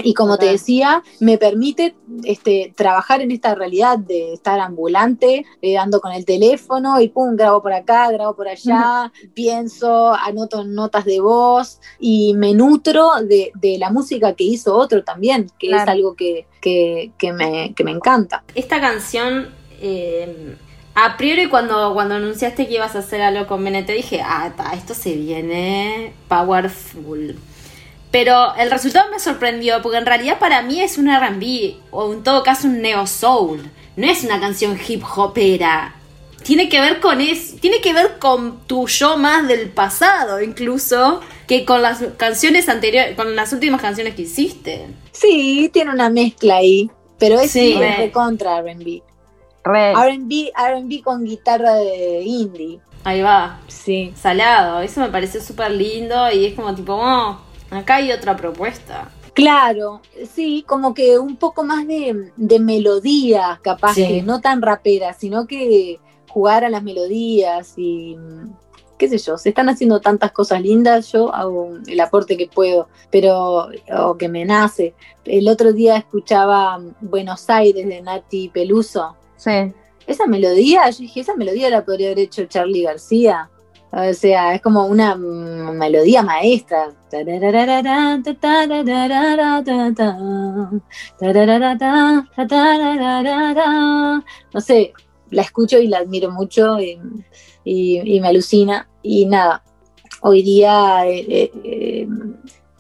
[0.04, 5.78] Y como te decía, me permite este, trabajar en esta realidad de estar ambulante, eh,
[5.78, 11.06] ando con el teléfono y pum, grabo por acá, grabo por allá, pienso, anoto notas
[11.06, 15.88] de voz y me nutro de, de la música que hizo otro también, que es
[15.88, 18.44] algo que, que, que me, que me encanta.
[18.56, 19.50] Esta canción,
[19.82, 20.58] eh,
[20.96, 24.74] a priori cuando, cuando anunciaste que ibas a hacer algo con BNT, dije, ah, ta,
[24.74, 27.36] esto se viene powerful.
[28.14, 32.22] Pero el resultado me sorprendió, porque en realidad para mí es un RB, o en
[32.22, 33.72] todo caso un neo soul.
[33.96, 35.96] No es una canción hip hopera.
[36.44, 41.22] Tiene que ver con es, tiene que ver con tu yo más del pasado, incluso,
[41.48, 44.86] que con las canciones anteriores, con las últimas canciones que hiciste.
[45.12, 47.76] Sí, tiene una mezcla ahí, pero es Sí.
[48.14, 49.02] contra R&B.
[49.66, 52.80] R&B, R&B con guitarra de indie.
[53.06, 53.60] Ahí va.
[53.68, 54.14] Sí.
[54.16, 54.82] salado.
[54.82, 57.40] Eso me pareció súper lindo y es como tipo, oh,
[57.76, 59.10] acá hay otra propuesta.
[59.34, 64.08] Claro, sí, como que un poco más de, de melodía, capaz, Sí.
[64.08, 68.54] que no tan rapera, sino que jugar a las melodías y mm,
[68.98, 72.88] qué sé yo, se están haciendo tantas cosas lindas, yo hago el aporte que puedo,
[73.10, 74.94] pero o que me nace.
[75.26, 79.16] El otro día escuchaba mm, Buenos Aires de Nati Peluso.
[79.36, 79.74] Sí.
[80.06, 83.50] Esa melodía, yo dije, esa melodía la podría haber hecho Charlie García.
[83.96, 86.90] O sea, es como una melodía maestra.
[94.52, 94.94] No sé,
[95.30, 97.00] la escucho y la admiro mucho y,
[97.64, 98.90] y- y me alucina.
[99.04, 99.64] Y nada,
[100.22, 102.08] hoy día eh, eh, eh,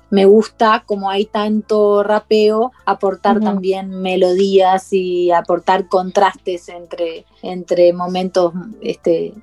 [0.09, 8.53] me gusta como hay tanto rapeo, aportar también melodías y aportar contrastes entre, entre momentos
[8.81, 9.33] este,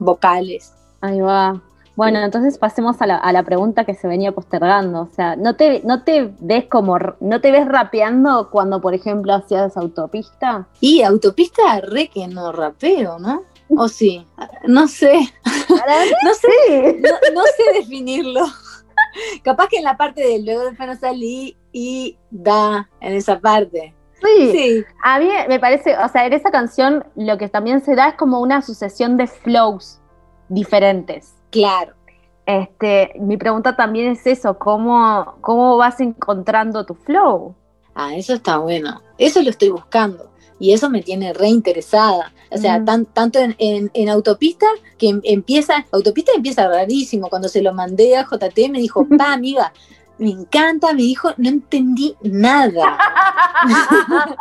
[0.00, 0.72] vocales.
[1.00, 1.60] Ahí va.
[1.96, 5.02] Bueno, entonces pasemos a la, a la pregunta que se venía postergando.
[5.02, 9.34] O sea, ¿no te, no te ves como, no te ves rapeando cuando, por ejemplo,
[9.34, 10.66] hacías autopista?
[10.80, 13.42] Y autopista re que no rapeo, ¿no?
[13.68, 14.26] ¿O sí?
[14.66, 15.12] No sé,
[15.44, 18.46] no sé, no, no sé definirlo.
[19.44, 23.94] Capaz que en la parte del luego de no salí y da en esa parte.
[24.22, 27.94] Sí, Sí, a mí me parece, o sea, en esa canción lo que también se
[27.94, 29.99] da es como una sucesión de flows
[30.50, 31.32] diferentes.
[31.50, 31.94] claro.
[32.46, 37.54] Este, mi pregunta también es eso, ¿cómo, cómo vas encontrando tu flow?
[37.94, 39.00] Ah, eso está bueno.
[39.18, 40.30] Eso lo estoy buscando.
[40.58, 42.32] Y eso me tiene reinteresada.
[42.50, 44.66] O sea, tan- tanto en, en- en autopista
[44.98, 47.28] que em- empieza, autopista empieza rarísimo.
[47.28, 49.72] Cuando se lo mandé a JT me dijo, pa, amiga,
[50.20, 52.98] me encanta, me dijo, no entendí nada.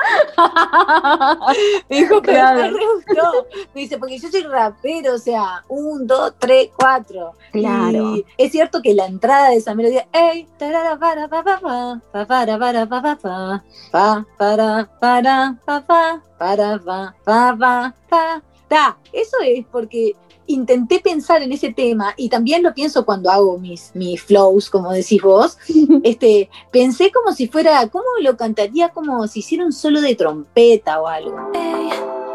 [1.89, 2.61] Me dijo, pero Claro.
[2.61, 3.47] me re gustó.
[3.73, 7.33] Me dice, porque yo soy rapero, o sea, un, dos, tres, cuatro.
[7.51, 8.15] Claro.
[8.17, 12.01] Y es cierto que la entrada de esa melodía, ey, tarara, para, pa, pa, pa,
[12.11, 17.93] pa, para, para, pa, pa, pa, pa, para, para, pa, pa, para, pa, pa, pa,
[18.09, 18.43] pa.
[18.69, 20.15] Da, eso es porque
[20.49, 24.91] intenté pensar en ese tema y también lo pienso cuando hago mis, mis flows, como
[24.91, 25.57] decís vos.
[26.03, 28.89] Este, pensé como si fuera, ¿cómo lo cantaría?
[28.89, 31.35] Como si hiciera un solo de trompeta o algo.
[31.53, 31.89] Ey,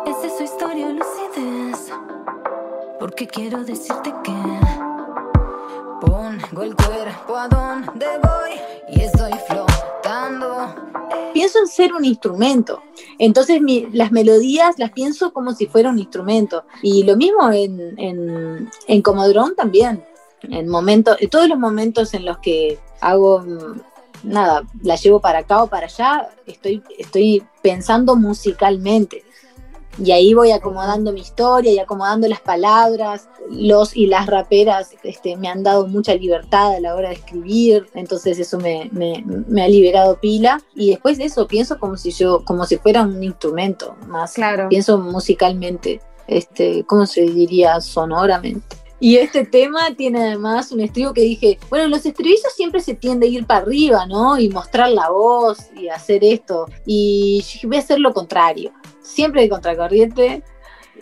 [0.07, 1.92] esa es su historia, lucidez.
[3.00, 4.33] Porque quiero decirte que
[6.00, 8.53] pongo el cuerpo a donde voy
[8.88, 10.93] y estoy flotando.
[11.35, 12.83] Pienso en ser un instrumento.
[13.18, 13.61] Entonces
[13.92, 16.64] las melodías las pienso como si fuera un instrumento.
[16.81, 20.03] Y lo mismo en, en, en Comodrón también.
[20.42, 23.81] En momentos, en todos los momentos en los que hago mm,
[24.23, 29.25] nada, la llevo para acá o para allá, estoy, estoy pensando musicalmente.
[30.02, 33.28] Y ahí voy acomodando mi historia y acomodando las palabras.
[33.50, 37.87] Los y las raperas este, me han dado mucha libertad a la hora de escribir,
[37.94, 40.61] entonces eso me, me- me ha liberado pila.
[40.74, 44.33] Y después de eso pienso como si yo, como si fuera un instrumento más.
[44.35, 44.68] Claro.
[44.68, 47.80] Pienso musicalmente, este, ¿cómo se diría?
[47.80, 48.76] Sonoramente.
[49.00, 53.26] Y este tema tiene además un estribo que dije, bueno, los estribillos siempre se tiende
[53.26, 54.38] a ir para arriba, ¿no?
[54.38, 56.66] Y mostrar la voz y hacer esto.
[56.87, 58.72] Y yo voy a hacer lo contrario.
[59.05, 60.43] Siempre de contracorriente.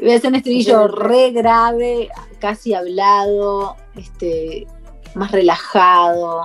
[0.01, 2.09] Voy a hacer un estribillo re grave,
[2.41, 4.67] casi hablado, este,
[5.15, 6.45] más relajado.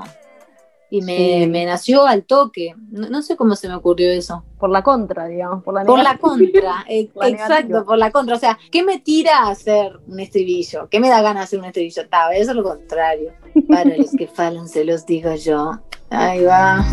[0.90, 1.48] Y me, Sí.
[1.48, 2.74] me nació al toque.
[2.92, 4.46] No, no sé cómo se me ocurrió eso.
[4.58, 7.84] Por la contra, digamos, por la Por la contra, eh, La exacto, negativa.
[7.86, 8.36] por la contra.
[8.36, 10.88] O sea, ¿qué me tira a hacer un estribillo?
[10.90, 12.08] ¿Qué me da ganas de hacer un estribillo?
[12.08, 13.34] Ta, voy a hacer lo contrario.
[13.68, 15.80] Para los que falan, se los digo yo.
[16.10, 16.86] Ahí va.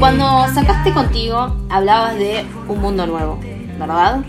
[0.00, 3.38] Cuando sacaste contigo, hablabas de un mundo nuevo,
[3.78, 4.22] ¿verdad?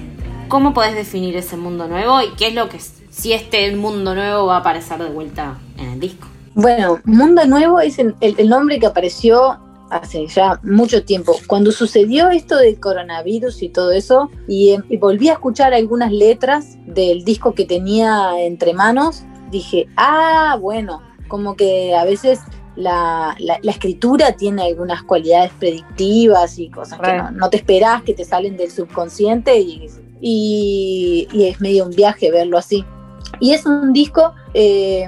[0.50, 2.78] ¿Cómo podés definir ese mundo nuevo y qué es lo que,
[3.10, 6.28] si este mundo nuevo va a aparecer de vuelta en el disco?
[6.56, 11.38] Bueno, Mundo Nuevo es el, nombre que apareció hace ya mucho tiempo.
[11.48, 17.24] Cuando sucedió esto del coronavirus y todo eso, y volví a escuchar algunas letras del
[17.24, 22.42] disco que tenía entre manos, dije, ah, bueno, como que a veces
[22.76, 27.18] la, la- la escritura tiene algunas cualidades predictivas y cosas que Re.
[27.18, 29.88] no, no te esperás, que te salen del subconsciente y,
[30.22, 32.86] y- y es medio un viaje verlo así.
[33.40, 35.08] Y es un disco eh,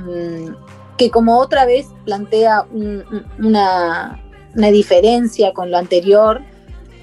[0.98, 3.04] que como otra vez plantea un-
[3.40, 4.20] una,
[4.56, 6.42] una diferencia con lo anterior,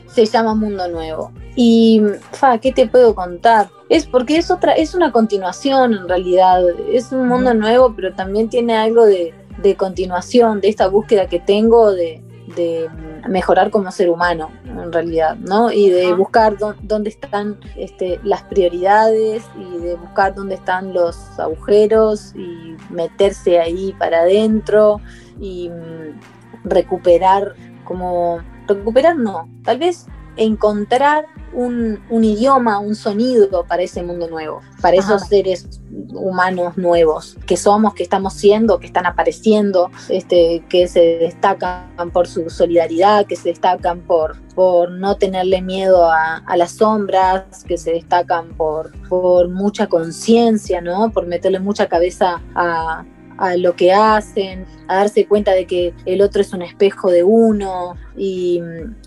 [0.07, 1.33] se llama Mundo Nuevo.
[1.57, 2.01] Y,
[2.33, 3.69] fa, ¿qué te puedo contar?
[3.89, 6.63] Es porque es otra, es una continuación en realidad.
[6.93, 11.39] Es un mundo nuevo, pero también tiene algo de, de continuación, de esta búsqueda que
[11.41, 12.23] tengo de,
[12.57, 12.89] de
[13.29, 15.71] mejorar como ser humano, en realidad, ¿no?
[15.71, 21.17] Y de buscar dó- dónde están este, las prioridades y de buscar dónde están los
[21.39, 25.01] agujeros y meterse ahí para adentro
[25.39, 26.21] y mm,
[26.65, 34.29] recuperar como recuperar no, tal vez encontrar un, un idioma, un sonido para ese mundo
[34.29, 35.17] nuevo, para Ajá.
[35.17, 35.81] esos seres
[36.13, 42.29] humanos nuevos que somos, que estamos siendo, que están apareciendo, este, que se destacan por
[42.29, 47.77] su solidaridad, que se destacan por, por no tenerle miedo a, a las sombras, que
[47.77, 51.11] se destacan por, por mucha conciencia, ¿no?
[51.11, 53.05] por meterle mucha cabeza a,
[53.39, 57.25] a lo que hacen, a darse cuenta de que el otro es un espejo de
[57.25, 58.61] uno y,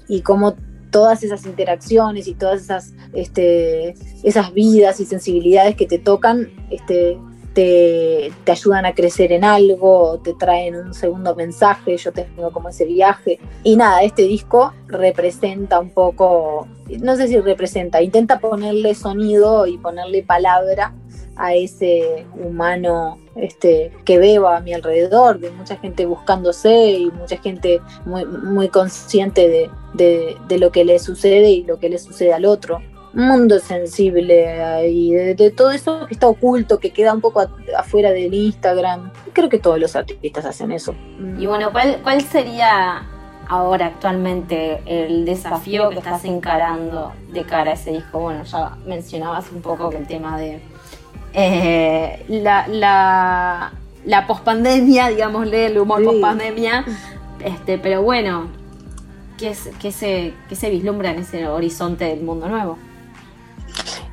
[0.07, 0.55] y cómo
[0.93, 7.17] todas esas interacciones y todas esas, este, esas vidas y sensibilidades que te tocan este,
[7.55, 12.69] te, te ayudan a crecer en algo, te traen un segundo mensaje, yo tengo como
[12.69, 13.39] ese viaje.
[13.63, 16.67] Y nada, este disco representa un poco,
[17.01, 20.93] no sé si representa, intenta ponerle sonido y ponerle palabra
[21.35, 27.37] a ese humano este, que veo a mi alrededor, de mucha gente buscándose y mucha
[27.37, 32.33] gente muy, muy consciente de, de, lo que le sucede y lo que le sucede
[32.33, 32.81] al otro
[33.15, 37.45] un mundo sensible y de, todo eso que está oculto, que queda un poco
[37.77, 39.11] afuera del Instagram.
[39.33, 40.95] Creo que todos los artistas hacen eso.
[41.37, 43.07] Y bueno, ¿cuál, cuál sería
[43.47, 48.19] ahora actualmente el desafío que estás encarando de cara a ese disco?
[48.19, 50.59] Bueno, ya mencionabas un poco que el tema de
[51.33, 53.73] eh, la, la,
[54.05, 56.05] la pospandemia, digámosle, el humor sí.
[56.05, 56.85] pospandemia,
[57.39, 58.47] este, pero bueno,
[59.37, 62.77] ¿qué, es, qué, se, ¿qué se vislumbra en ese horizonte del mundo nuevo?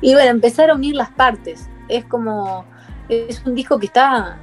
[0.01, 1.69] Y bueno, empezar a unir las partes.
[1.87, 2.65] Es como,
[3.07, 4.39] es un disco que está,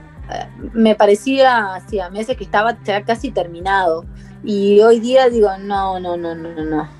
[0.72, 4.04] me parecía hacía meses que estaba ya casi terminado.
[4.44, 6.97] Y hoy día digo, no, no, no, no, no.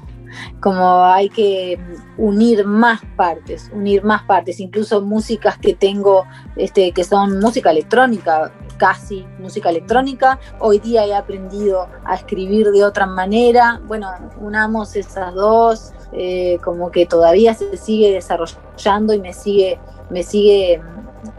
[0.60, 1.78] Como hay que
[2.16, 6.24] unir más partes, unir más partes, incluso músicas que tengo,
[6.56, 10.38] este, que son música electrónica, casi música electrónica.
[10.60, 13.80] Hoy día he aprendido a escribir de otra manera.
[13.86, 14.10] Bueno,
[14.40, 19.78] unamos esas dos, eh, como que todavía se sigue desarrollando y me sigue,
[20.10, 20.80] me sigue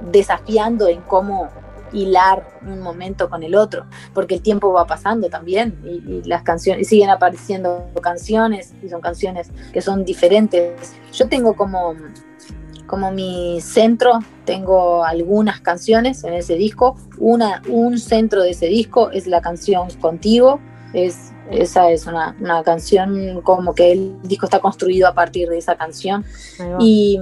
[0.02, 1.50] desafiando en cómo
[1.94, 6.44] hilar un momento con el otro, porque el tiempo va pasando también y, y las
[6.44, 10.96] canciones, y siguen apareciendo canciones y son canciones que son diferentes.
[11.12, 11.96] Yo tengo como
[12.90, 16.98] como mi centro, tengo algunas canciones en ese disco.
[17.20, 20.60] Una, un centro de ese disco es la canción Contigo.
[20.94, 25.60] Es, esa es una, una canción como que el disco está construido a partir de
[25.60, 26.26] esa canción.
[26.80, 27.20] Y,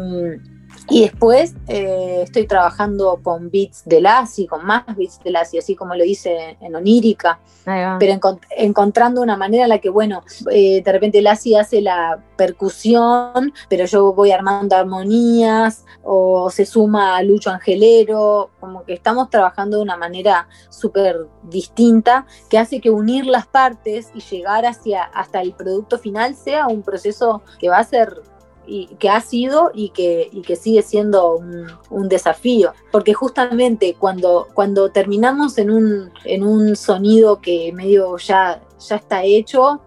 [0.90, 5.76] y, después eh, estoy trabajando con beats de Lassie, con más beats de Lassie, así
[5.76, 10.82] como lo hice en Onírica, pero encont encontrando una manera en la que, bueno, eh,
[10.84, 17.24] de repente Lassie hace la percusión, pero yo voy armando armonías, o se suma a
[17.24, 23.26] Lucho Angelero, como que estamos trabajando de una manera súper distinta, que hace que unir
[23.26, 27.84] las partes y llegar hacia, hasta el producto final sea un proceso que va a
[27.84, 28.22] ser
[28.68, 32.74] y que ha sido y que, y que sigue siendo un, un, desafío.
[32.92, 39.24] Porque justamente cuando, cuando terminamos en un, en un sonido que medio ya, ya está
[39.24, 39.82] hecho,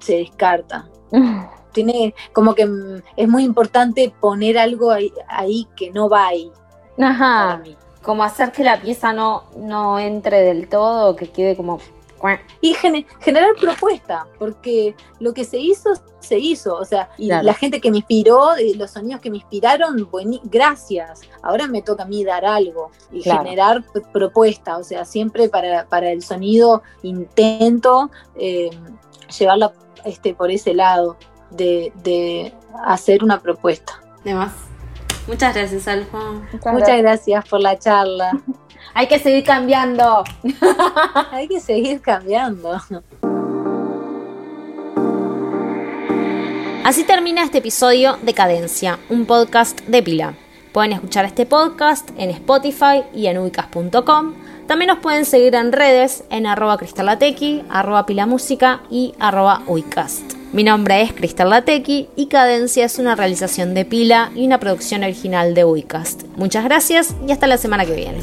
[0.00, 0.88] se descarta.
[1.72, 2.68] Tiene como que
[3.16, 6.50] es muy importante poner algo ahí, ahí que no va ahí.
[6.98, 7.62] Ajá.
[8.02, 11.78] Como hacer que la pieza no, no entre del todo, que quede como
[12.60, 15.90] y gener generar propuesta, porque lo que se hizo,
[16.20, 16.76] se hizo.
[16.76, 17.44] O sea, y claro.
[17.44, 20.08] la gente que me inspiró, los sonidos que me inspiraron,
[20.44, 21.20] gracias.
[21.42, 23.44] Ahora me toca a mí dar algo y claro.
[23.44, 24.78] generar propuesta.
[24.78, 28.70] O sea, siempre para, para el sonido intento eh,
[29.38, 29.72] llevarla
[30.04, 31.16] este, por ese lado
[31.50, 32.54] de, de
[32.84, 34.00] hacer una propuesta.
[34.24, 34.52] De más.
[35.26, 36.18] Muchas gracias, Alfa.
[36.52, 38.32] Muchas, Muchas gracias por la charla.
[38.96, 40.24] Hay que seguir cambiando.
[41.30, 42.80] Hay que seguir cambiando.
[46.82, 50.32] Así termina este episodio de Cadencia, un podcast de Pila.
[50.72, 54.32] Pueden escuchar este podcast en Spotify y en ubicas.com.
[54.66, 60.35] También nos pueden seguir en redes en arroba cristalatequi, arroba pilamúsica y arroba uicast.
[60.56, 65.04] Mi nombre es Cristal Latequi y Cadencia es una realización de Pila y una producción
[65.04, 66.22] original de Uicast.
[66.34, 68.22] Muchas gracias y hasta la semana que viene.